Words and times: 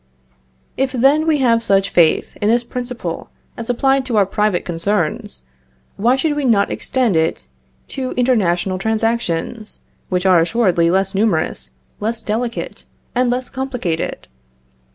If 0.77 0.93
then 0.93 1.27
we 1.27 1.37
have 1.45 1.61
such 1.61 1.91
faith 1.91 2.35
in 2.41 2.49
this 2.49 2.63
principle 2.63 3.29
as 3.55 3.69
applied 3.69 4.03
to 4.07 4.17
our 4.17 4.25
private 4.25 4.65
concerns, 4.65 5.43
why 5.95 6.15
should 6.15 6.35
we 6.35 6.43
not 6.43 6.71
extend 6.71 7.15
it 7.15 7.45
to 7.89 8.13
international 8.17 8.79
transactions, 8.79 9.81
which 10.09 10.25
are 10.25 10.39
assuredly 10.39 10.89
less 10.89 11.13
numerous, 11.13 11.73
less 11.99 12.23
delicate, 12.23 12.85
and 13.13 13.29
less 13.29 13.47
complicated? 13.47 14.27